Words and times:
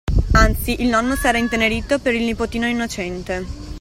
Anzi 0.31 0.81
il 0.81 0.87
nonno 0.87 1.15
s'era 1.15 1.37
intenerito 1.37 1.99
per 1.99 2.15
il 2.15 2.23
nipotino 2.23 2.65
innocente; 2.65 3.45